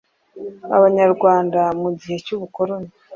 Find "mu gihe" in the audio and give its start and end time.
1.81-2.17